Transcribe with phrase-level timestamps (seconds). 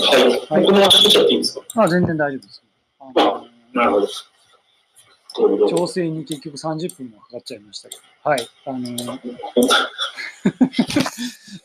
[0.00, 0.22] はい。
[0.54, 1.82] はいこのまま作っちゃっていいんですか？
[1.82, 2.62] あ、全然大丈夫です。
[3.00, 4.08] あのなるほど。
[5.68, 8.02] 調整に結局30分もかかっちゃいましたけど。
[8.30, 8.48] はい。
[8.64, 9.18] あの、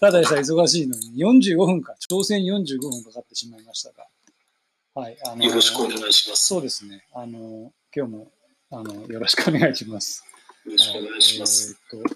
[0.02, 1.13] ただでさえ忙しいのに
[1.44, 4.05] 45分か、調整に45分かかってしまいましたが。
[4.93, 5.18] はい。
[5.25, 6.48] あのよろしくお願いします。
[6.48, 7.05] そうですね。
[7.13, 8.32] あの、今日も、
[8.71, 10.25] あの、よろしくお願いします。
[10.66, 11.77] よろしくお願いします。
[11.93, 12.16] えーっと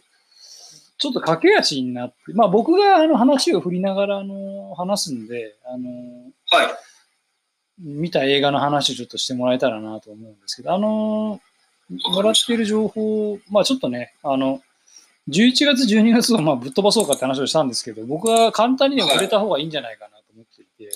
[1.05, 5.89] ちょっと駆け足になって、まあ僕があの話を振りながらあの話すんで、あの、
[6.49, 6.67] はい。
[7.77, 11.39] 見た映画の話をちょっとしてもらえたらなと思うんですけど、あの、
[11.89, 14.63] もらっている情報、まあちょっとね、あの、
[15.29, 20.89] 11月、12月をまあぶっ飛ばそうかって話をしたんですけど、僕は簡単にでも触れた方がいいんじゃないかなと思っていて、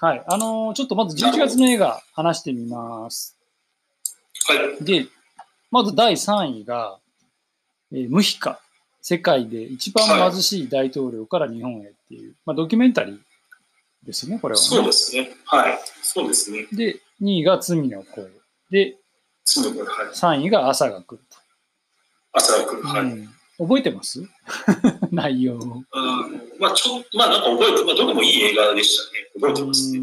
[0.00, 3.36] はい、あの、ちょっとまず11月の映画話してみます。
[4.48, 4.84] はい。
[4.84, 5.06] で、
[5.70, 6.98] まず第3位が、
[7.92, 8.60] えームヒカ、
[9.02, 13.18] 世界で一番貧しい大統領から日本へっていう、まあ、ドキュメンタリー
[14.04, 14.66] ですね、これは、ね。
[14.66, 15.30] そうですね。
[15.44, 15.78] はい。
[16.02, 16.66] そうですね。
[16.72, 18.28] で、2位が罪の声。
[18.70, 18.96] で、
[19.44, 20.14] すぐこれ、はい。
[20.14, 21.22] 3位が朝が来る
[22.32, 22.82] 朝が来る。
[22.82, 22.88] と。
[22.88, 23.02] はい。
[23.02, 23.28] うん
[23.60, 24.26] 覚えてます？
[25.12, 25.58] 内容を。
[25.58, 25.86] うん
[26.58, 29.30] まあ、ちょまあ、なんか覚えて、まあ、どれもいい映画でしたね。
[29.34, 30.00] 覚えてますね。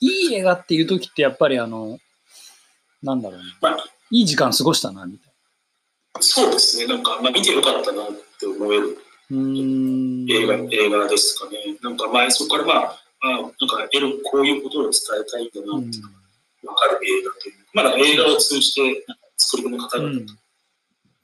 [0.00, 2.00] いい映画っていう時ってやっぱりあの、
[3.02, 3.44] なんだろうね。
[3.60, 3.76] まあ、
[4.10, 5.25] いい時間過ごしたな、みたい
[6.20, 6.86] そうですね。
[6.86, 8.06] なんか、まあ、見てよかったなっ
[8.38, 8.98] て思える。
[9.30, 11.58] 映画、映画ですかね。
[11.82, 13.56] なんか、まあ、そこからまあ、あなんか、
[14.24, 15.98] こういうことを伝えたいんだなうって
[16.66, 17.54] わかる映画という。
[17.72, 19.06] まあ、なんか映画を通じて、
[19.36, 20.26] 作り手の方々ん。
[20.26, 20.34] と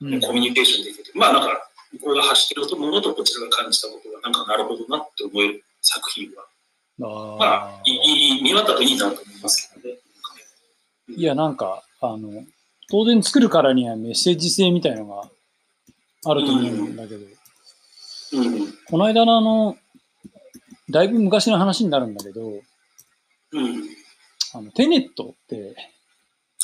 [0.02, 6.44] うんコミュニケーションできて、まあ、なんか、向こうが発しているものとこちらが感じたことが、なんか、なるほどなって思える作品は、
[7.02, 10.00] あまあ、いい、いい見渡といいなと思いますけどね。
[11.10, 12.44] ーいや、なんか、あの、
[12.92, 15.22] 当然作るからにはメッセージ性みたいのが
[16.26, 17.24] あると思うんだけど、
[18.34, 18.72] うん。
[18.86, 19.78] この間のあの、
[20.90, 22.60] だいぶ昔の話になるんだけど、うん。
[24.52, 25.74] あのテネットって、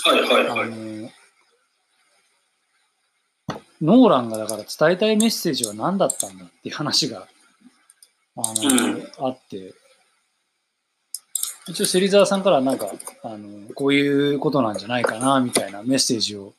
[0.05, 0.71] はいはいあはい。
[0.71, 1.11] の、
[3.81, 7.27] ノーランがだから伝えたいメッセージは何だったんだっていう話が、
[8.37, 9.72] あの、うんあって、
[11.69, 12.91] 一応芹沢さんからなんか、
[13.23, 16.55] あの、こういうことなんじゃないかな、みたいなメッセージを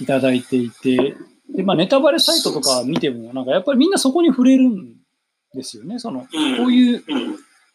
[0.00, 1.16] いただいていて、
[1.54, 4.94] で、まあネタバレサイトとか見ても、なんかやっぱりみんなそこに触れるん
[5.54, 5.98] ですよね。
[5.98, 6.26] その、こ
[6.66, 7.04] ういう、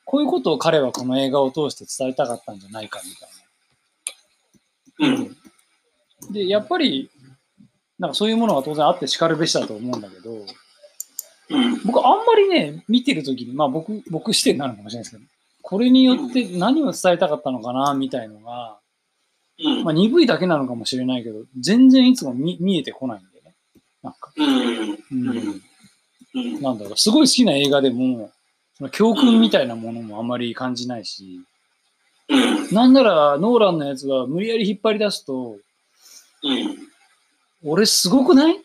[0.06, 3.02] こういうことを彼はこの映画を通して伝えたかったんじゃないか
[5.00, 5.28] みたいな。
[6.32, 7.10] で、やっぱり、
[8.00, 10.46] なんかそういうものが当然あってしかるべしだと思うんだけど、
[11.86, 15.37] 僕あんまりね、見てるときに、まあ僕、僕視点なのかもしれないですけど、
[15.70, 18.80] これによって何を伝えたかったのかな、みたいのが、
[19.60, 23.54] うんまあ鈍いだけなのかもしれないけど、全然いつも見見えてこないんでね。
[24.02, 24.42] なんか、う
[25.14, 25.62] ん。
[26.62, 28.32] なんだろう、すごい好きな映画でも、
[28.76, 31.42] その教訓みたいなものもあんまり感じないし、
[32.30, 32.36] う
[32.72, 32.74] ん。
[32.74, 35.58] なんならノーランのやつは無理やり引っ張り出すと、
[36.44, 36.78] うん。
[37.66, 38.56] 俺すごくない？
[38.56, 38.62] っ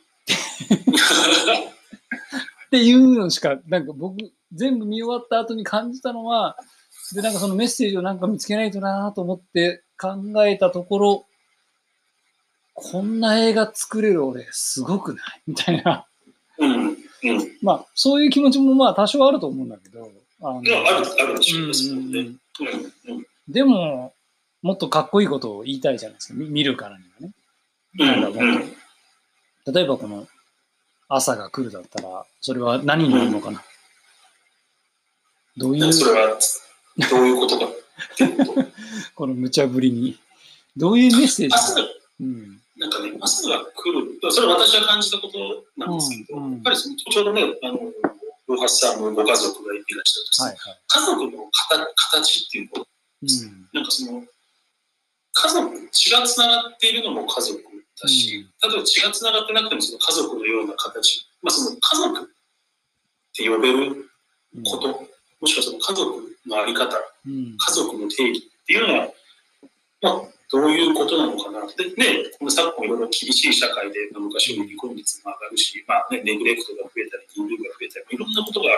[2.70, 4.19] ていうのしか、なんか僕、
[4.52, 6.56] 全部見終わった後に感じたのは、
[7.14, 11.26] で、なんかそのメッセージをなんか見つけないとなと思って考えたところ、
[12.74, 15.42] こんな映画作れる俺、すごくない？
[15.48, 16.06] みたいな。
[16.58, 16.86] うん。
[16.86, 16.96] うん。
[17.62, 20.10] まあ、そういう気持ちもまあ多少あると思うんだけど、
[20.42, 22.20] あのいや、ある、あるでしすもんね。
[22.20, 22.36] うんうん。
[23.16, 23.26] うん。
[23.48, 24.14] でも、
[24.62, 27.34] もっとかっこいいことを言いたいじゃないですか、み見るからにはね。
[28.22, 28.60] なんかもっ
[29.64, 30.26] と例えばこの
[31.08, 33.62] 朝が来るだったら、それは何になるのかな、
[35.56, 36.38] どういう、それは、
[37.10, 38.54] どういうことかっていうと、
[39.14, 40.19] この無茶ぶりに、
[40.76, 41.54] どういうメッセージ？
[42.78, 46.52] なんかね、朝が来る、それは私が感じたことなんですけど、うんうん。
[46.54, 47.78] やっぱりそのちょうどね、あの、
[48.48, 50.81] 大橋さんのご家族がいらっしゃるとさ、はいはい。
[50.88, 52.86] 家族の形形っていうの
[53.22, 53.69] うん。
[53.72, 54.25] なんかその、
[55.34, 57.62] 家族、血がつながっているのも家族
[58.02, 62.26] だし、例えば血がつながってなくてもその家族のような形、まあその家族っ
[63.36, 64.10] て呼べる
[64.56, 64.64] うん。
[64.64, 64.88] こと、
[65.40, 66.96] もしくはその家族のあり方、
[67.26, 67.56] うん。
[67.56, 69.08] 家族の定義っていうのは、
[70.02, 78.68] まあ、どういうことなのかなで、ね、この昨今いろいろ厳しい社会で、まあ昔より離婚率も上がるし、まあね、ネグレクトが増えたり、人類が増えたり、いろんなことが、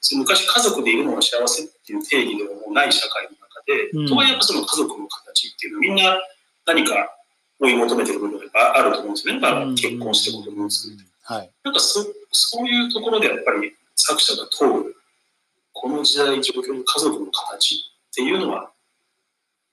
[0.00, 6.20] その昔家族でいるのが幸せっていう定義でもない社会の中で、うんとはいえやっぱその家族の形っていうのはみんな
[6.66, 7.10] 何か
[7.58, 9.40] 追い求めてる部分があると思うんですよね。
[9.40, 10.96] まあ、結婚して子供を作る。
[11.24, 11.50] はい。
[11.64, 14.94] なんかそそういうところでやっぱり作者が問う、
[15.78, 18.72] この時代状況の家族の形っていうのは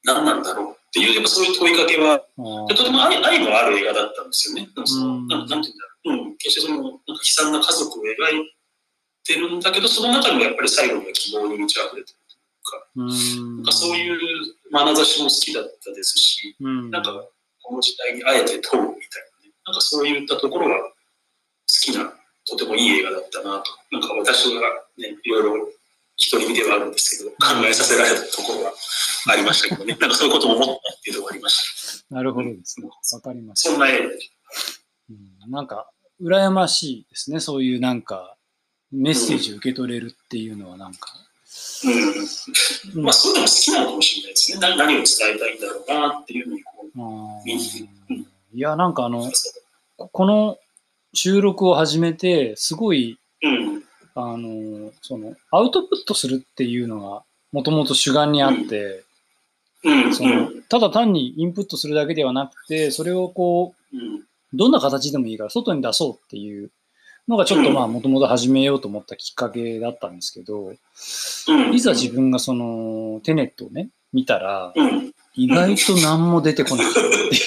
[0.03, 2.19] 何なんだろうっていう、やっぱそういう問いかけは、
[2.67, 4.69] とても愛愛のある映画だったんですよね。
[4.75, 5.27] なんかそのうん。
[5.27, 8.53] なんかなんていうんだろう、うん、決してそのなんか悲惨な家族を描いっ
[9.25, 12.19] てるんだけど、その中でもやっぱり最後には希望に満ち溢れてる
[12.95, 13.55] うん。
[13.57, 14.19] なんかそういう
[14.71, 16.91] 眼差しも好きだったですし、うん。
[16.91, 17.25] なんか
[17.61, 20.91] この時代にあえて問うみたいなね、なんかそういったところが好
[21.65, 22.13] きな、
[22.45, 23.71] とてもいい映画だったなと。
[23.91, 24.61] なんか私は
[24.97, 25.69] ね、いろいろ
[26.15, 28.74] 一人見ではあるんですけど、考えさせられたところは
[29.31, 32.15] ありましたけどね、なんかそういうことも思ったっていうのがありました。
[32.15, 32.88] なるほどですね。
[33.13, 33.69] わかりました。
[33.71, 34.31] そんな映画でし
[35.10, 35.89] うんなんか、
[36.21, 37.39] 羨ましいですね。
[37.39, 38.38] そういうなんか、
[38.92, 41.12] メッセージを受け取れるっていうのはなんか。
[41.81, 41.89] た。
[41.89, 43.04] うん。
[43.04, 44.60] まあそういうのも好きなのかもしれないですね。
[44.60, 45.06] な何を伝
[45.36, 49.31] えたいんだろうなっていうのにこう、あ見にーいや、なんかあの、
[49.98, 50.57] ここの
[51.13, 53.72] 収録を始めて、すごい、うん。
[54.15, 59.04] あの、その、アウトプットするっていうのが、もともと主眼にあって、
[59.83, 60.15] うん。
[60.15, 64.24] その、ただ単にインプットするだけではなくて、それをこう、うん。
[64.54, 66.69] どんな形でもいいから外に出そうっていう
[67.27, 71.74] のがちょっとまあもともと始めようと思ったきっかけだったんですけど、うん。
[71.74, 75.12] いざ自分がそのテネットをね、見たら、うん。
[75.36, 77.00] 意外と何も出てこないって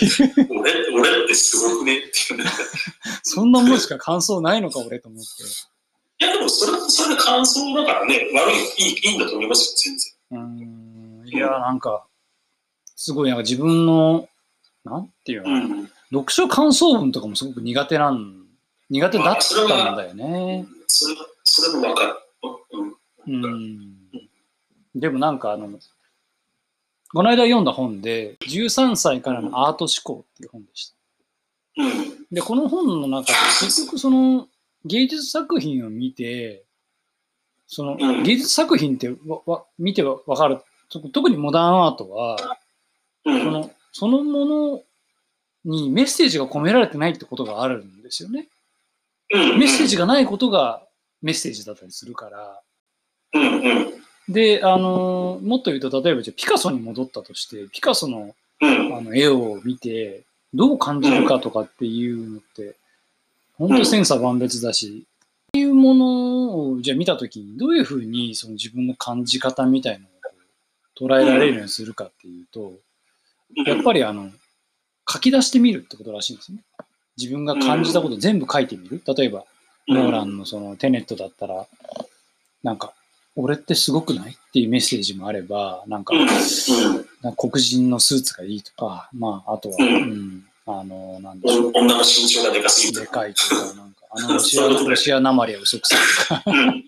[0.04, 0.60] いう。
[0.60, 2.50] 俺、俺ってすごくねっていうね。
[3.22, 5.28] そんなもんしか感想ないのか俺と思って。
[6.18, 10.12] いや、でもそれ、それで感想だからね、悪い、いい、いいんだと思いますよ、全然。
[10.30, 11.28] うーん。
[11.28, 12.06] いや、なんか、
[12.96, 14.28] すごいなんか自分の、
[14.84, 15.90] なんていうの、うん。
[16.10, 18.46] 読書感想文とかもすごく苦手なん、
[18.88, 20.66] 苦手だったんだよね。
[20.86, 22.14] それは、それもわかる。
[23.26, 23.44] うん。
[23.44, 23.96] うん
[24.98, 25.68] でもなんかあの、
[27.12, 30.96] この間読んだ本で、13歳からのアート思考っていう本でした。
[31.82, 32.26] うん。
[32.32, 34.48] で、この本の中で結局その
[34.86, 36.64] 芸術作品を見て、
[37.66, 42.36] そのうん芸術作品ってわわ見てわかる、と特にモダンアートは、
[43.24, 43.44] うん。
[43.44, 44.82] そのそのもの
[45.64, 48.48] にメッセージが込められてないってことがあるんですよね。
[49.32, 50.82] うん、メッセージがないことが
[51.22, 52.60] メッセージだったりするから。
[54.28, 58.96] で、あのもっと言うと、例えばじゃあピカソに戻ったとして、ピカソのうん。
[58.96, 60.22] あの絵を見て、
[60.54, 62.76] どう感じるかとかっていうのって、
[63.58, 65.06] 本当千差万別だし、
[65.54, 70.10] そういうものをじゃあ見たときに、どういうふうにその自分の感じ方みたいのを
[70.98, 72.72] 捉えられるようにするかっていうと、
[73.64, 74.30] やっぱりあの、
[75.08, 76.58] 書き出してみるってことらしいんですね。
[77.16, 79.02] 自分が感じたことを全部書いてみる。
[79.06, 79.44] 例えば、
[79.88, 81.66] ノーランのそのテネットだったら、
[82.62, 82.92] なんか、
[83.36, 86.14] 俺ってすごくないっていうメッセージもあれば、なんか。
[87.22, 91.72] なんか黒人のスーツがいいとか、まあ、あとは、ううんん、あの、なんでしょう。
[91.74, 96.84] 女の身長がでかすぎるでかいとか、なんか、あのロシア、ロシアなまりは嘘くさいとか、うん。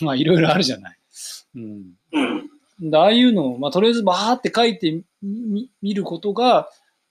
[0.00, 0.98] まあ、いろいろあるじゃない。
[1.56, 1.94] うん。
[2.12, 2.90] うん。
[2.90, 6.68] でああいうのを、まあ、とりあえずバーって書いてみ見ることが、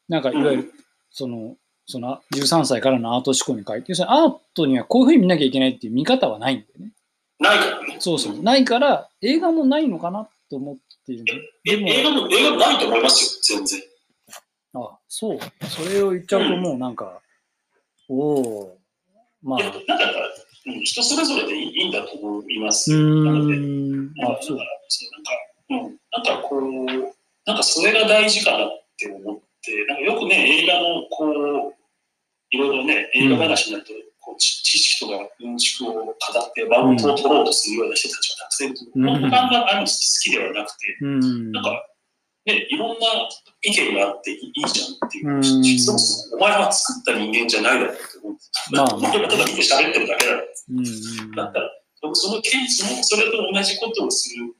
[0.10, 0.74] なんか、いわゆる、
[1.12, 1.58] その、
[1.88, 6.92] その13歳からのアート思考に書いて、要するにアートにはこういうふうに見なきゃいけないっていう見方はないんだよね。
[7.40, 7.98] ないからね。
[8.00, 8.42] そうそう。
[8.42, 10.76] ないから、映画もないのかなと思っ
[11.06, 11.26] ている。
[11.66, 13.82] え、でも映画も、映画ないと思いますよ、全然。
[15.16, 15.40] あ、そう。
[15.68, 17.22] それを言っちゃうともうなんか、
[18.10, 18.78] おお
[19.42, 20.06] まあいや、、なんか
[20.84, 22.92] 人それぞれでいいんだと思います。
[22.92, 24.12] なので、ーん。
[24.24, 24.80] あ、そうだから、。
[24.88, 25.32] そうなんか、
[25.70, 27.16] うん、なんかこう、
[27.46, 31.76] なんかそれが大事かなって思って、なんかよくね、映画のこう、
[32.50, 36.16] いろいろね、映画話になると、こう知知識とかうんちくを語っ
[36.56, 39.16] てマウントを取ろうとするような人たちがたくさんいると思う。
[39.16, 39.88] うん僕はあんまあの好
[40.24, 41.52] きではなくて、うん。
[41.52, 41.86] なんか、
[42.46, 43.08] ね、いろんな
[43.64, 45.40] 意見があっていいじゃんっていうう。
[45.40, 45.44] ん
[45.80, 48.78] そもそもお前は作った人間じゃないだろうって思うんですよ。
[48.78, 51.32] まあただ見て喋ってるだけだろううん。
[51.32, 51.70] だったら、
[52.14, 54.54] そのケースの、それと同じことをする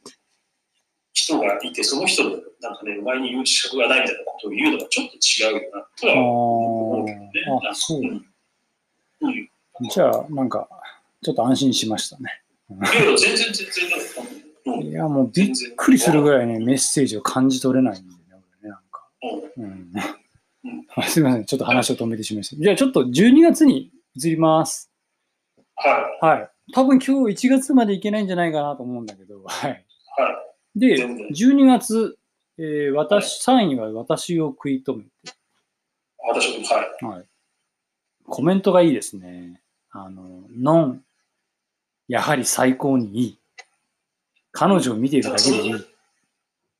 [1.14, 7.32] 人がいて、その人の、なんかね、お前に言う資格がないみたいなことを言うのがちょっと違うよな、とは思うけどね。
[7.68, 8.08] ああそううん。
[9.22, 9.50] うん。
[9.90, 10.68] じゃあ、なんか、
[11.24, 12.42] ちょっと安心しましたね。
[12.70, 13.86] いやいや、全然全然、
[14.24, 14.45] うん。
[14.66, 19.08] いや、もうびっくりするぐらいね、メッセージを感じ取れないんだよね、なんか。
[19.58, 19.94] うん。
[21.08, 22.62] すみません、ちょっと話を止めてしまいました。
[22.62, 24.92] じゃあ、ちょっと12月に移ります。
[25.76, 26.50] ははい。
[26.74, 29.72] 多分今日1月までいけないんじゃないかなと思うんだけど、はい。
[29.72, 30.22] い。
[30.22, 30.32] は
[30.76, 30.80] い。
[30.80, 32.18] で、全然12月、
[32.58, 35.10] えー私、3位は私を食い止めて、
[36.18, 37.18] 私も、はい。
[37.18, 37.28] はい。
[38.28, 39.62] コメントがいいですね。
[39.92, 41.04] あの、ノン、
[42.08, 43.40] やはり最高にいい。
[44.56, 45.86] 彼女を見ているだけでいい。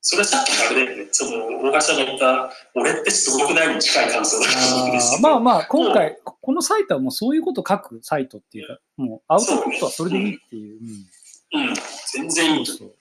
[0.02, 10.80] それはさっきあれだよね、その、大橋さんが言った、俺ってすごくないに近い感想だと思うんですあまあまあ、今回、このサイトはもうそういうこと書くサイトっていうか、もうアウトプットはそれでいいっていう。
[10.80, 11.74] うんうん。
[12.14, 12.66] 全然いい。
[12.66, 12.94] そう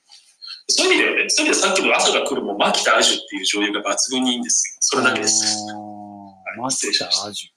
[0.68, 4.76] そういう意味ではね、そういう意味ではさっきの朝が来るも、牧田アジュっていう女優が抜群にいいんですよ。
[4.80, 5.66] それだけです。
[5.70, 7.50] あーはいマスタアジュ。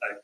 [0.00, 0.22] はい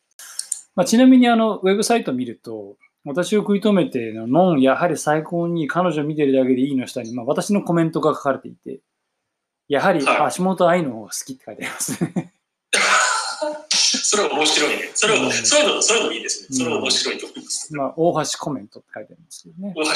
[0.74, 8.80] まあ、ちなみにあのウェブサイトを見ると、私を食い止めての、ノン、やはり最高に彼女見てるだけでいいの下に、まあ、私のコメントが書かれていて、
[9.68, 12.32] やはりはい橋本愛の方が好きって書いてありますね。
[14.04, 14.90] それは面白いね。
[14.94, 16.48] それは、うんそういうの、そういうのいいですね。
[16.50, 17.74] うんそれは面白いと思います。
[17.74, 19.74] まあ、大橋コメントって書いてありますけどね。
[19.76, 19.90] 大橋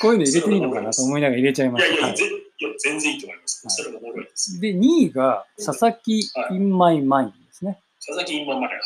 [0.00, 1.94] こういうの入れていいのかなと思いながら入れちゃいました。
[1.94, 2.16] いやいや、
[2.78, 3.66] 全然いいと思います。
[3.66, 4.60] はいそれがおもろいです。
[4.60, 7.80] で、2位が佐々木はい in my mind ですね。
[7.98, 8.84] 佐々木今まで、はい。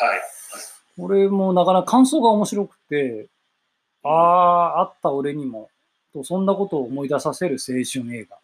[0.97, 3.29] これもなかなか感想が面白くて、
[4.03, 5.71] ああ、あった俺にも、
[6.13, 8.39] とそんなことを思い出させる青春映画。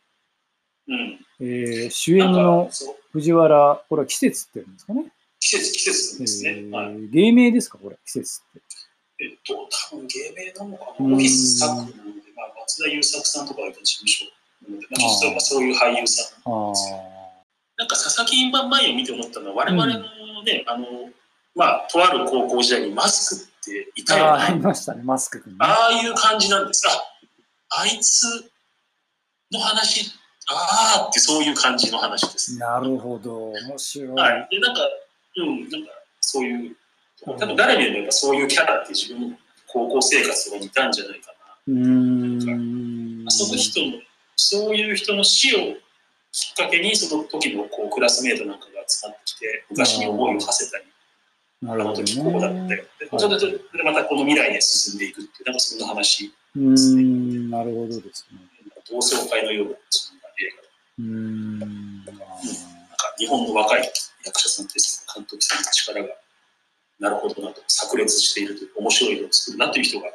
[0.88, 1.20] うん。
[1.40, 2.70] えー主演の
[3.12, 5.12] 藤原、これは季節って言うんですかね？
[5.40, 6.50] 季節、季節ですね。
[6.50, 7.08] えーはい。
[7.10, 9.24] 芸名ですか、これ、季節って？
[9.24, 11.16] えっと、多分芸名なのかうんな。
[11.16, 11.92] オフィス作なので、
[12.36, 14.24] まあ、松田優作さんとかがいた事務所
[14.62, 16.50] なので、まあ、ちょっとそういう俳優さん。
[16.50, 16.72] ああ。
[17.76, 20.86] なんか佐々木印判前を見て思ったのは、我々のね、あの、
[21.58, 24.68] まあ、とある高校時代にマスクっていたよああ、ありな。
[24.68, 25.58] ましたね、マスク君ね。
[25.60, 26.86] ああいう感じなんです。
[26.88, 28.22] あ、あいつ
[29.52, 30.12] の話、
[30.48, 32.56] ああってそういう感じの話です。
[32.58, 34.08] なるほど、面白い。
[34.08, 34.48] はい。
[34.52, 34.82] で、なんか、
[35.36, 36.76] うん、なんか、そういう、
[37.26, 39.36] 多分誰にでもそういうキャラって自分の
[39.66, 41.32] 高校生活とかにいたんじゃないか
[41.66, 43.24] うーん。
[43.24, 43.30] な。
[43.32, 43.98] その人の、
[44.36, 45.58] そういう人の死を
[46.30, 50.84] きっかけに、その時のこうクラスメートなんかが集まってきて、昔に思いを馳せたり、
[51.62, 52.52] なるほど時こうだったよ。
[52.52, 52.76] ね。
[52.76, 52.84] で、
[53.16, 58.38] それででまたこの未来へ進んでいくっていう、なんかそんな話、うーん、なるほどですね。
[58.88, 60.62] 同窓会のようなそんな映画
[60.98, 62.04] うーん。
[62.04, 62.24] なんか
[63.18, 63.92] 日本の若い
[64.24, 66.08] 役者さんです監督さんの力が、
[67.00, 70.08] なるほどなと、炸裂しているという、面白いのを作るなという人が、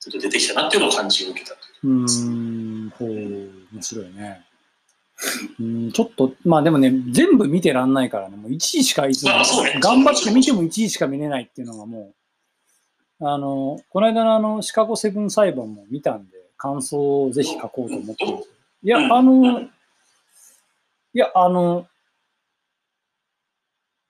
[0.00, 2.04] ちょっと出てきたなっていうのを感じを受けたという。
[2.04, 3.08] ん、ほう、
[3.72, 4.44] 面白いね。
[5.60, 9.30] うん、ちょっと、まあでもね、全部見てらんないからね、もう1位しかいつも、
[9.80, 12.12] 頑張って見ても1位しか見れないっていうのがも
[13.20, 18.48] う、あの、この間のあの、シカゴセブン裁判も見たんで、感想をぜひ書こうと思ってます。
[18.82, 19.68] いや、うんあうんの、い
[21.12, 21.86] や、あの、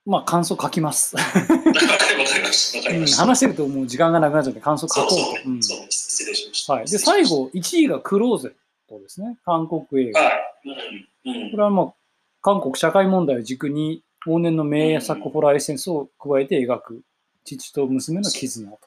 [0.06, 1.16] まあ感想書きます。
[1.16, 3.06] うん。
[3.06, 5.14] 話してるともう時間がなくなっちゃって感想書こうと。
[5.14, 6.72] そうそうねうんそう失礼しました。
[6.74, 6.86] はい。
[6.86, 8.52] で、最後、1位がクローゼッ
[8.88, 9.38] トですね。
[9.44, 10.20] 韓国映画。
[10.20, 10.53] はい。
[10.64, 11.94] これはまあ、
[12.40, 17.02] 韓国社会問題を軸に、往年の名作ホラーエッセンスを加えて描く、
[17.44, 18.78] 父と娘の絆と。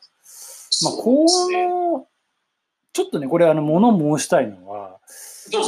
[0.84, 2.07] まあ、この、
[2.93, 5.00] ちょっとね、これ、あの、物申したいのは、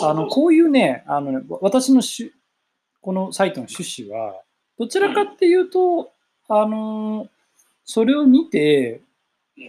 [0.04, 2.34] あの、こういうね、あのね、私のしゅ
[3.02, 4.42] このサイトの趣旨は、
[4.78, 6.12] どちらかっていうと、
[6.48, 7.28] あの、
[7.86, 9.02] それを見て、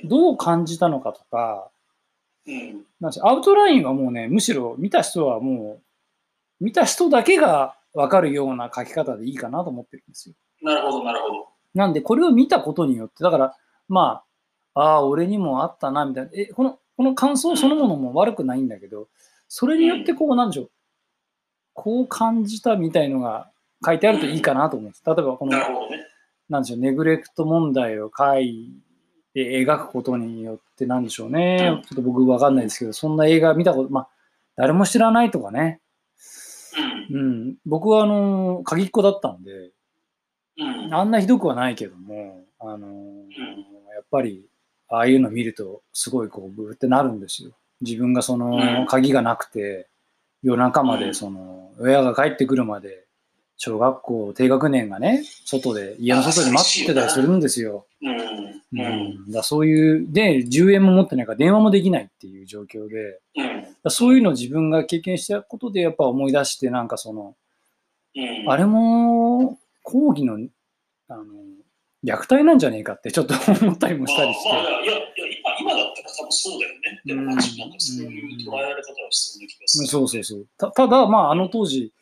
[0.05, 1.71] どう感じたのかとか、
[2.47, 2.87] うん。
[3.01, 5.83] なんアウトラインはもうね、むしろ見た人はもう、
[6.61, 10.35] 見た人だけが分かるような書き方でいいかなと思ってるんですよ。
[10.63, 11.49] なるほど、なるほど。
[11.75, 13.57] なんで、これを見たことによって、だから、
[13.89, 14.23] ま
[14.75, 16.31] あ、ああ、俺にもあったな、みたいな。
[16.35, 19.09] え、この、この感想そのものも悪くないんだけど、
[19.49, 20.71] それによってこう、なんでしょう、
[21.73, 23.51] こう感じたみたいのが
[23.85, 25.03] 書いてあるといいかなと思うんです。
[25.07, 25.67] 例えば、このな。
[26.49, 28.73] なんでしょう、ネグレクト問題を書い
[29.33, 34.09] て描くことによって、なんでしょうね、うんちょっと僕わかんないですけど、そんな映画見たこと、まあ、
[34.57, 35.81] 誰も知らないとかね、
[37.11, 37.17] うん。
[37.17, 39.71] うん、僕はあの、鍵っ子だったんで、
[40.59, 40.95] うん。
[40.95, 42.89] あんなひどくはないけども、あの、
[43.95, 44.47] やっぱり、
[44.89, 47.53] ああいうの見ると、すごいこう、ブーってなるんですよ。
[47.81, 49.89] 自分がそのうん、鍵がなくて、
[50.43, 53.07] 夜中まで、うんその、親が帰ってくるまで、
[53.63, 57.85] 小学校低学年がね、外で、家の外で待ってたりするんですよ。
[58.03, 59.31] うん。
[59.31, 63.67] だそういう、で、10円も持ってないから電話もできないっていう状況で、うん。
[63.83, 67.37] だそういうのを自分が経験したことでやっぱ思い出して、なんかその、
[68.17, 68.51] うん。
[68.51, 70.39] あれも、講義の、
[71.09, 71.25] あの、
[72.03, 74.49] 虐待なんじゃねえかってちょっと思ったりもまあ、したりして。
[74.49, 75.01] まあ、いや、いや、
[75.61, 77.03] 今、今だったら多分そうだよね。
[77.05, 79.47] でも、うんなんかそういう捉えられ方はする。
[79.67, 80.47] そうそうそう。
[80.57, 81.93] たただ、まあ、あの当時、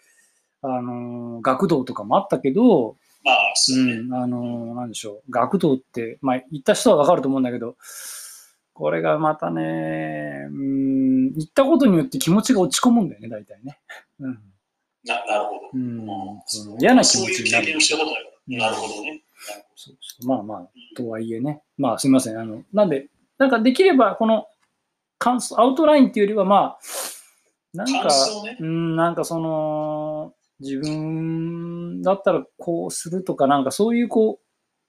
[0.63, 4.03] あの、学童とかもあったけど、まあ、そううね。
[4.03, 7.77] ん、あの、なんでしょう、学童って、まあ、行った人はわかると思うんだけど、
[8.73, 13.79] これがまたね、うん、行ったことによって気持ちが落ち込むんだよね、大体ね。
[14.21, 14.39] うん。
[15.05, 15.61] ななるほど。
[15.75, 16.09] うんうん
[16.81, 18.37] 嫌な気持ちそういうになる経験をしたことないから。
[18.49, 19.23] うんなるほどね。
[19.77, 21.63] そうそうまあまあ、とはいえね。
[21.77, 22.39] まあすみません。
[22.39, 24.47] あの、なんで、なんかできれば、この
[25.19, 26.79] 感想、アウトラインっていうよりは、まあ、
[27.75, 28.09] なんか
[28.45, 28.57] ね。
[28.61, 34.45] うん、なんかその、自分だったらこうするとか、なんかそういうこう、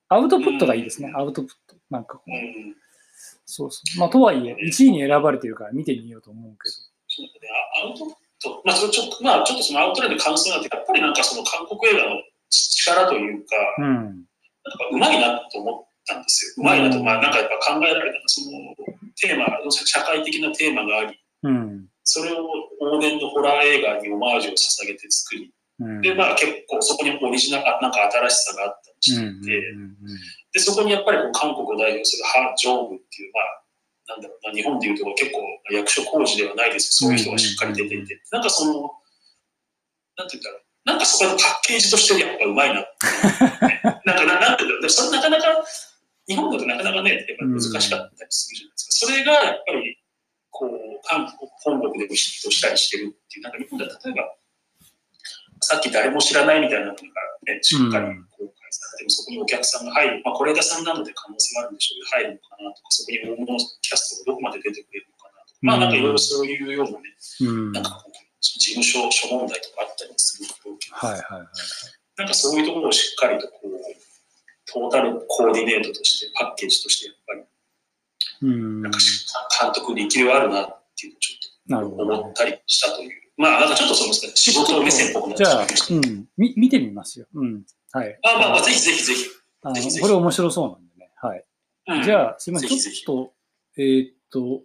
[0.10, 1.10] アウトプットがいいですね。
[1.10, 1.76] うんアウトプット。
[1.90, 2.76] なんかこう、うん。
[3.46, 4.00] そうそう。
[4.00, 6.90] まあとはいえ、1位に選ばれてるから見てみようと思うけそう
[7.84, 13.84] アウトプット、まあ、ちょっと、まあ、ちょっとそのアウトラインで感想なんて、やっぱりなんかその韓国映画の力というか、ど。
[13.84, 13.94] うん。
[13.94, 14.26] なんか
[14.92, 16.64] うまいなと思ったんですよ。
[16.64, 18.76] うまいなと、まあなんかやっぱ考えられたその
[19.22, 21.86] テーマ、社会的なテーマがあり、うん。
[22.04, 22.48] それを
[22.82, 25.52] 往年のホラー映画にオマージュを捧げて作り、うん。
[26.02, 29.62] で、まあ結構そこにオリジナル、なんか新しさがあったりしうんうんていて、
[30.54, 33.60] で、そこにやっぱりこう韓国を代表するハ・ジョングっていう、まあ、
[34.10, 35.40] なんだろうな、日本でいうと結構
[35.72, 37.00] 役所工事ではないです。
[37.00, 38.92] けど、そういう人がしっかり出ていて、なんかその、
[40.18, 43.06] なんて言ったら、なんかそこでパッケージとしてやっぱうまいなって。
[44.04, 45.66] なんか、ななんて言うんだろう、それなかなか、
[46.28, 47.80] 日本だとなかなかね、やっぱ難しかっ
[48.18, 49.08] たりするじゃないですか。
[49.08, 49.98] それがやっぱり、
[50.50, 54.36] こう、韓国、本国でもヒットしたりしてるっていう、なんか日本では例えば、
[55.70, 57.00] さっき誰も知らないみたいなのが
[57.46, 67.06] ね、しっかり公開されても、そこにお客さんが入る、まあ、是枝さんなので可能性があるんでしょうけど、入るのかなとか、そこに大物キャストがどこまで出てくれるのかなとか、まあなんかいろいろそういうようなね、
[67.42, 67.72] うん。
[67.72, 71.48] なんかこう事務所諸問題とかあったりもするだろうけど、はいはいはい。
[72.18, 73.78] なんかそういうところをしっかりとこう、
[74.66, 77.42] トータルコーディネートとして、パッケージとして、やっぱり、
[78.42, 78.82] うん。
[78.82, 79.26] なんかし
[79.62, 81.50] 監督に生きるはあるなっていうのをちょっと。
[81.70, 83.29] 思ったりしたという。
[83.40, 85.68] まあなんかちょっとその仕事目線っぽくなっじゃあ。
[85.92, 86.26] うん。
[86.38, 87.26] み、見てみますよ。
[87.34, 87.64] うん。
[87.94, 88.20] はい。
[88.22, 89.26] あまあまあ、ぜひぜひぜひ。
[89.64, 91.12] あのこれ面白そうなんでね。
[91.16, 91.46] はい。
[91.88, 92.70] うんじゃあ、すみません。
[92.70, 93.34] ちょっと、
[93.78, 94.64] えーっと、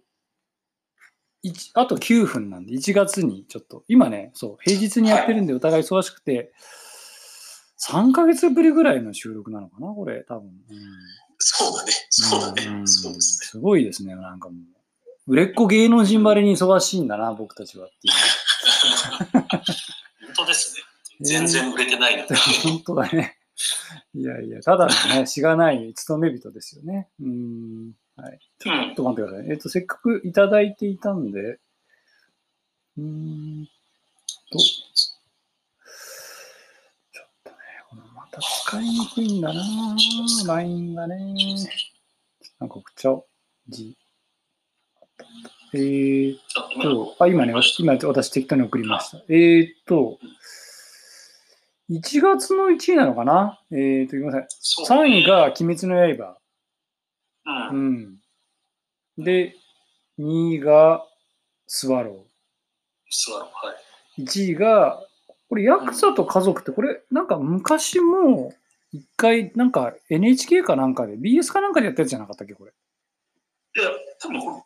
[1.41, 6.51] 一あと9分なんで、1月にちょっと、今ね、そう、平日にやってるんで、お互い忙しくて、
[7.89, 10.49] 3ヶ月ぶりぐらいの収録なのかな、これ、多分。
[10.49, 10.55] うん
[11.37, 11.91] そうだね。
[12.09, 12.81] そうだね。
[12.81, 13.47] んそうですね。
[13.47, 14.75] すごいですね、なんかもう。
[15.27, 18.13] 売れっ子芸能人ばりに忙しいんだな、僕たちはっていう。
[19.31, 19.43] 本
[20.35, 20.81] 当ですね。
[21.21, 22.25] 全然売れてないな。
[22.63, 23.37] 本当だね。
[24.13, 27.09] いやいや、ただのね、 しがない勤め人ですよね。
[27.21, 27.93] うん。
[28.15, 28.39] はい。
[28.59, 29.51] ちょっと待ってください。
[29.51, 31.59] えっ、と、せっかくいただいていたんで、
[32.97, 33.67] うーん
[34.51, 37.57] と、ちょっとね、
[37.89, 39.61] このまた使いにくいんだな
[40.47, 41.17] LINE がね。
[42.59, 43.25] なんか送っちゃおう。
[43.69, 43.97] G。
[45.75, 49.17] えーとと、あ、今ね、今私適当に送りました。
[49.29, 50.19] えーっと、
[51.89, 53.61] 1月の1位なのかな？
[53.71, 54.47] えーっと、ごめんなさい。
[54.49, 56.37] そう3位が鬼滅の刃。
[57.71, 57.75] う。
[57.75, 57.93] うん
[59.19, 59.23] ん。
[59.23, 59.55] で、
[60.19, 61.05] 2位が
[61.67, 62.25] スワロ
[63.09, 63.73] スワロー、は
[64.17, 64.21] い。
[64.21, 64.25] ー。
[64.25, 65.05] 1位が、
[65.49, 68.53] これ、ヤクザと家族って、これ、なんか昔も、
[68.91, 72.71] 一回、なんか NHK かなんかで、BS かなんかでやったやつじゃなかったっけ、これ。
[72.71, 73.89] いや、
[74.21, 74.64] 多分こ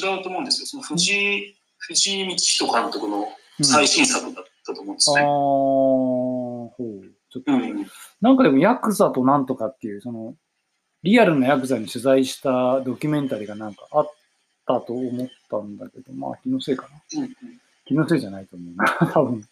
[0.00, 0.66] 違うと思うんですよ。
[0.66, 3.28] その藤井、藤井道人監督の
[3.58, 5.24] うん最新作だったと思うんですあー、ね。
[5.26, 6.70] ほ
[7.02, 7.08] う。
[7.30, 7.86] ちょっとうん。
[8.20, 10.34] なんかでもヤクザとなんとかっていう、その、
[11.02, 14.12] リアルなヤクザに取材したドキュメンタリーがなんかあっ
[14.66, 17.22] たと思ったんだけど、まあ気のせいかな。
[17.22, 17.36] うん
[17.86, 19.46] 気のせいじゃないと思うな、 多分。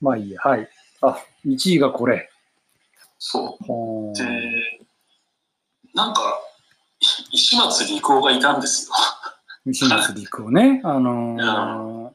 [0.00, 0.68] まあいいや、はい。
[1.02, 2.30] あ、1位がこれ。
[3.18, 4.16] そう。
[4.16, 4.24] で、
[5.94, 6.40] なんか、
[7.30, 8.94] 石松陸夫がいたんですよ。
[9.66, 12.12] 西松陸をね、あの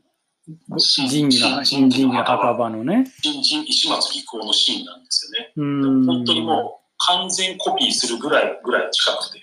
[0.48, 3.06] ー、仁義の、新仁義の墓場のね。
[3.22, 5.54] 新人石松陸夫のシーンなんですよね。
[5.56, 6.06] うーん。
[6.06, 9.40] 本当にもう完全コピーするぐらいぐらい近くて。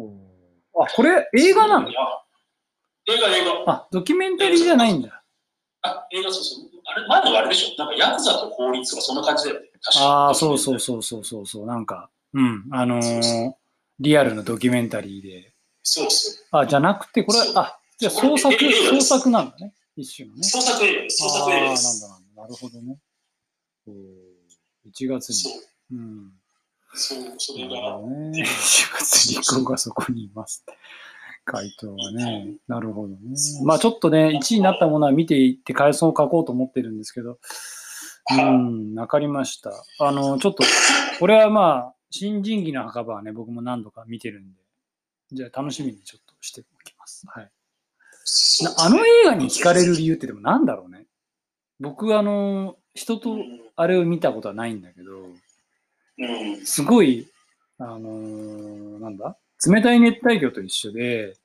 [0.00, 1.88] あ、これ映画なの？
[1.88, 1.92] 映
[3.20, 3.72] 画映画。
[3.72, 5.22] あ、ドキュメンタリーじゃないんだ。
[5.82, 6.68] あ、映画そうそう。
[6.86, 7.82] あれ、前のあれでしょ？
[7.82, 9.66] なんかヤクザと法律とかそんな感じだよね。
[10.00, 13.52] ああ、そうそうそうそうそうそう、なんか、うん、あのー、
[14.00, 15.52] リアルなドキュメンタリーで。
[15.90, 16.58] そうそう。
[16.58, 19.74] あ、じゃなくて、これは、あ、じゃ創作、創作なんだね。
[19.96, 20.42] 一種のね。
[20.42, 21.16] 創作映画です。
[21.18, 21.74] 創作映画でああ。
[21.74, 22.00] なん
[22.36, 22.98] だなるほどね。
[23.86, 23.94] おー
[24.94, 26.00] 1月そうに。。
[26.00, 26.32] うん。
[26.94, 27.98] そう、それが。
[28.30, 28.42] ね。
[28.42, 30.64] 1月に子がそこにいます。
[31.44, 32.54] 回答はね。
[32.68, 33.16] なるほどね。
[33.64, 37.38] まあちょっとね、1位になったものは見ていって感想を書こうと思ってるんですけど、
[38.30, 39.72] うん、わかりました。
[40.00, 40.62] あの、ちょっと、
[41.18, 44.60] これはまあ、新人技の墓場はね、僕も何度か見てるんで、
[45.30, 47.26] じゃあ楽しみにちょっとしておきます。
[47.28, 47.50] はい。
[48.78, 51.06] あの映画に惹かれる理由ってでもなんだろうね。
[51.80, 53.36] 僕、あの、人と
[53.76, 55.12] あれを見たことはないんだけど、
[56.18, 56.66] うん。
[56.66, 57.28] すごい、
[57.78, 59.36] あのーなんだ？
[59.66, 61.36] 冷たい熱帯魚と一緒で、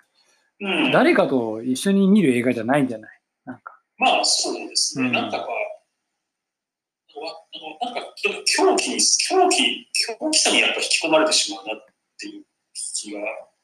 [0.60, 0.92] うん。
[0.92, 3.12] 誰かと一緒に見る映画じゃないんじゃない？
[3.46, 3.80] なんか。
[3.98, 5.08] まあ、そうですね。
[5.08, 5.46] うんなんかこ
[7.16, 7.32] う、わ
[7.84, 8.02] なんか、
[8.46, 11.86] 狂気に、狂気、狂気さにやっぱ引き込まれてしまうなっ
[12.18, 12.44] ていう
[12.74, 13.20] 気が、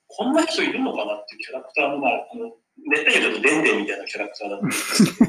[0.10, 2.52] こんな人いるのかなっていうキャラクターの、まあ、あの、
[2.90, 5.26] 熱帯魚だとデンデンみたいなキャラクターだったんですけど、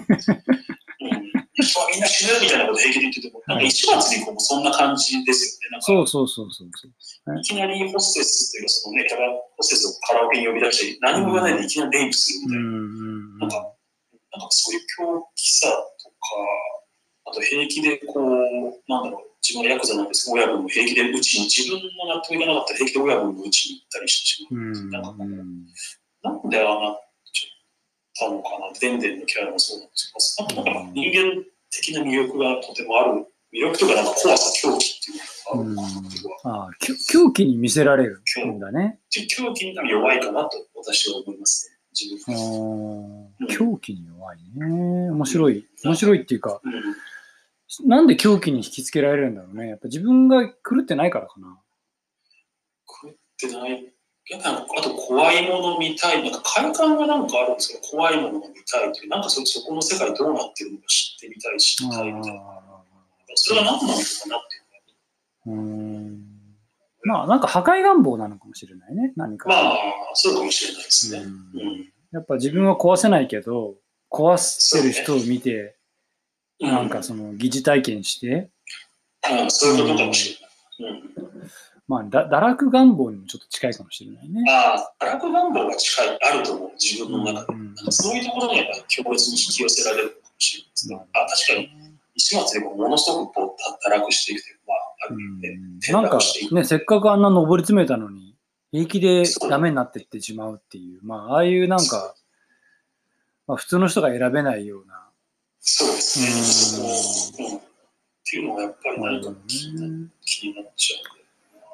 [1.01, 1.41] うん。
[1.61, 5.73] 人はみんな死ぬみたいなこと平気で言ってても、なんか一月にこうもそんな感じですよね。
[5.73, 7.39] なんかそうそうそうそうそう。
[7.39, 12.65] いきなりホステスっていうか、そのね、キャラホステスをカラオケに呼び出して、何も言わないでいきなりレイプするみたいな。
[12.65, 12.87] うんうんう
[13.37, 13.39] ん。
[13.39, 15.69] なんか、なんかそういう狂気さ
[16.03, 16.17] とか、
[17.27, 24.63] あと平気でこう、なんだろう、自分はヤクザなんです親分も平気でうちに、自分の納得いかなかったら平気で親分もうちに行ったりしてしまう。
[24.63, 24.91] うん。
[24.93, 25.25] なんか
[26.23, 27.01] なんでああなっ
[27.33, 35.15] ちゃったのかな、でんでんのキャラもそうなんですけど、なんか人間的な魅力がとてもある、魅力というか、なんか怖さ、狂気ってい
[35.61, 35.99] うのがある
[36.45, 36.71] ああ、
[37.11, 39.01] 狂気に見せられるんだね。
[39.11, 42.35] 狂気に弱いかなと私は思いますね、自あ
[43.49, 45.11] 分狂気に弱いね。
[45.11, 45.67] 面白い。
[45.85, 46.73] 面白いっていうか、うん
[47.85, 49.69] なんで狂気に引きつけられるんだろうね。
[49.69, 51.59] やっぱ自分が狂ってないからかな。
[53.03, 53.93] 狂ってない。
[54.31, 57.81] やっぱあと怖いもの見たい、なんか快感がなんかあるんですよ。
[57.83, 62.41] 怖いものが見たいという、なんかそそこの世界どうなってるのか知ってみたい、知りたいみたいな。
[62.41, 62.61] あ
[63.35, 64.57] それが何なのかなって
[65.49, 66.27] いううーん。
[67.03, 69.13] まあ、なんか破壊願望なのかもしれないね。
[69.17, 69.49] 何か。
[69.49, 69.79] まあ、
[70.15, 71.21] そうかもしれないですね。
[71.21, 73.77] うんうんやっぱ自分は壊せないけど、
[74.11, 75.77] 壊してる人を見て、
[76.61, 78.51] なんかその疑似体験して、
[79.43, 80.39] うん、そういうことかもし
[80.79, 81.01] れない。
[81.01, 81.51] うん、
[81.89, 84.45] まあ、だ堕落願望にもちょっと近いかもしれないね。
[84.51, 87.59] ああ、楽願望が近い、あると思う、自分の中で。
[87.59, 87.85] うんなん。
[87.85, 91.01] かそういうところにやっぱ強烈に引き寄せられるのかもしれないですね。
[91.15, 91.71] あ確かに、
[92.15, 96.55] 石松でもものすごくこう堕落していくというか、まあ、ある意味で、転なんか落していく。
[96.55, 98.37] ね、せっかくあんな上り詰めたのに、
[98.73, 102.15] 平気でダメになってってしまうっていう、まあ、ああいうなんか、
[103.47, 105.10] まあ、普通の人が選べないような、
[105.61, 106.27] そうですね。
[106.29, 107.57] うんそこ、うん。
[107.59, 107.61] っ
[108.25, 110.99] ていうのがやっぱり何か気になね気になっちゃ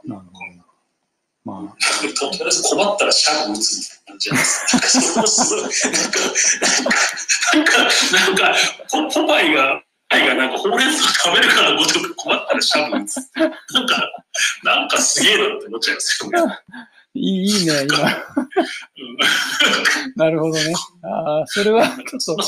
[0.04, 0.08] う。
[0.08, 0.66] なるほど。
[1.46, 4.74] まあ、とりあえず困ったらシャブ打つみたいな感じなんです。
[4.74, 6.18] なんかそれもすごい、なんか、
[7.54, 7.78] なんか、
[8.12, 8.54] なんか、なんか
[8.90, 13.16] ポポパイが、ポパイがなんかほうれん草食べるからごとく困ったらシャブ打つ。
[13.36, 14.12] なんか、
[14.64, 16.58] なんかすげえなって思っちゃいますよね。
[17.14, 17.98] いいいいね、今。
[17.98, 18.16] うん
[20.16, 20.74] なるほどね。
[21.02, 22.46] ああ、それはちょっとまあ、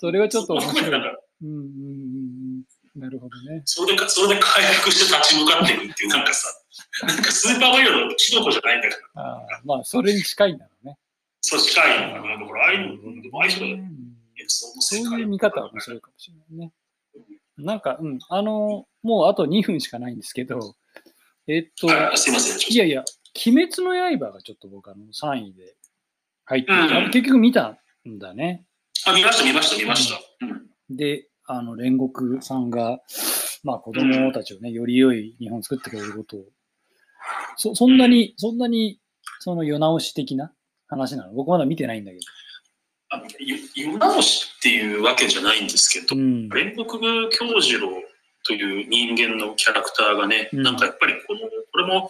[0.00, 0.90] そそれはちょっと面白い。
[1.42, 2.64] うんうんうん
[2.96, 3.00] うん。
[3.00, 3.60] なるほどね。
[3.66, 6.48] それでか、それで回復して立ち向かっていくっていう、なんかさ、
[7.06, 10.98] なんかスーパーマリオのキノコじゃないんだから、ああまあ、それに近いんだろうね。
[11.42, 12.38] そう近いのかな。
[12.40, 13.80] だから、ああいうの、でもああいう人がうん
[14.38, 16.72] 演奏のそういう見方は面白いかもしれないね。
[17.58, 20.76] なんか、うん、あの、もうあと2分しかないんですけど、
[21.46, 22.72] えっと、あすいません。
[22.72, 23.04] いやいや、
[23.46, 25.76] 鬼滅の刃がちょっと僕あの3位で
[26.46, 28.64] 入ってて、うん結局見たんだね。
[29.06, 30.20] あ、見ました、見ました、見ました。
[30.42, 30.96] うん。
[30.96, 33.00] で、あの、煉獄さんが、
[33.62, 36.44] まあ子供たちをね、より良い日本を作ってくれることを、
[37.56, 38.98] そそんなに、そんなに、
[39.40, 40.52] その世直し的な
[40.88, 41.32] 話なの？
[41.32, 42.22] 僕まだ見てないんだけど。
[43.12, 46.48] あのゆ湯直しっていうわけじゃないんですけど、うん。
[46.48, 46.98] 煉獄
[47.30, 47.88] 京次郎
[48.44, 52.08] という人間のキャラクターがね、うんなんかやっぱりこの、これも、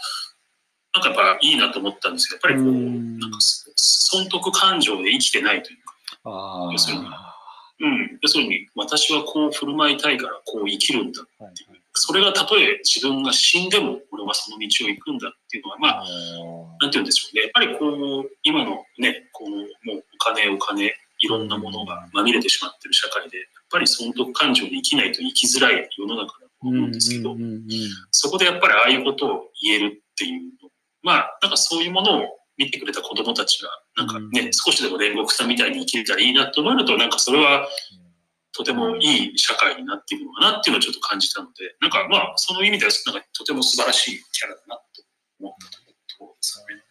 [0.95, 5.79] なんかやっぱいいなと思ったんですけど、やっぱりこう、うんなんか損得感情で生きてないという。
[6.25, 7.05] 要するに
[7.83, 11.21] うん、要するに私はこう振る舞いたいからこう生きるんだ。
[11.21, 16.07] はいはいそれがたとえ自分が死んでも俺はその道を行くんだっていうのは、まあ、あ
[16.81, 17.43] なんて言うんでしょうね。
[17.43, 19.67] やっぱりこう、今のね、このもう
[19.99, 27.37] お金お金、いろんなものがまみれてしまってる社会で、やっぱり損得感情で生きないと生きづらい世の中だとー思うんですけど、
[28.11, 30.71] そこでやっぱりああいうことを言えるっていうの、
[31.03, 37.67] まあ、なんかそういうものを見てくれた子供たちが、なんかね、うん少しでも煉獄さんみたいに生きれたらいいなと思うと、なんかそれは
[38.53, 44.83] とてもいい社会になっているのかなっていうのをちょっと感じたので、なんかまあ、その意味では、なんかとても素晴らしいキャラだなと
[45.41, 46.83] 思ったところですよね。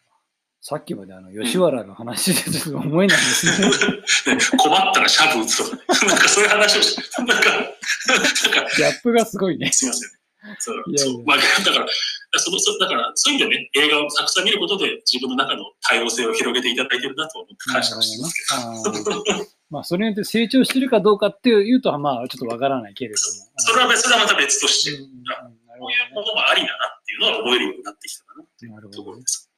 [0.62, 3.70] さっきまであの吉原の話でちょっと思えないですね。
[4.36, 9.72] ね困ったらシャブ打つとかね、 なんかそういう話をして、なんか、なんか、ギャップがすごいね。
[9.72, 10.19] すいません。
[10.60, 10.84] そう。
[10.98, 11.24] そう。
[11.26, 19.16] まあ、だから、そのそだからそういう意味ではね、映画をたくさん見ることで自分の中の多様性を広げていただいてるなと思って感謝してますけど。
[19.16, 19.46] あー。
[19.70, 23.50] まあ、それによって成長してるかどうかっていうと、まあ、ちょっとわからないけれども。
[23.58, 29.50] それは別それはまた別として、うんこういうものもありだなっていうのは覚えるようになってきたかなっていうところです。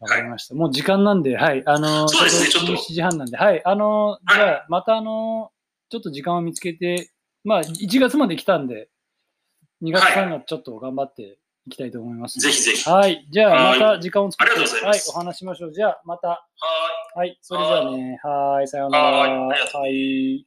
[0.00, 0.54] わかりました。
[0.54, 1.62] もう時間なんで、はい。
[1.66, 2.72] あのー、そうですねちょっと。
[2.72, 3.62] 7時半なんで、はい。
[3.64, 4.36] あのー、はい。
[4.36, 7.10] じゃあ、またあのー、ちょっと時間を見つけて、
[7.44, 8.88] まあ、1月まで来たんで、
[9.82, 12.52] 2月、3月ちょっと頑張っていきたいと思います、はい。
[12.52, 12.88] ぜひぜひ。
[12.88, 13.26] はい。
[13.30, 14.64] じゃあ、また時間を作って、い。
[14.84, 15.74] はい、お話しましょう。
[15.74, 16.28] じゃあ、また。
[16.28, 17.18] はい。
[17.18, 18.20] はい、それじゃあね。
[18.22, 19.06] はい、さようなら。
[19.06, 20.46] はい。